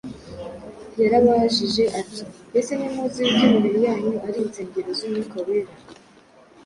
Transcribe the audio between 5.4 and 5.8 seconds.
Wera,